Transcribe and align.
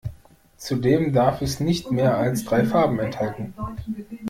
Zudem 0.57 1.13
darf 1.13 1.43
es 1.43 1.59
nicht 1.59 1.91
mehr 1.91 2.17
als 2.17 2.43
drei 2.43 2.65
Farben 2.65 2.97
enthalten. 2.97 3.53